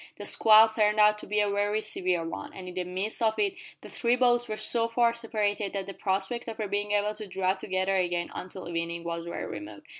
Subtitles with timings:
[0.17, 3.37] The squall turned out to be a very severe one, and in the midst of
[3.37, 7.13] it the three boats were so far separated that the prospect of their being able
[7.13, 9.83] to draw together again until evening was very remote.